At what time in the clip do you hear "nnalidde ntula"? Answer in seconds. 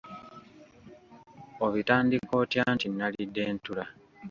2.89-3.87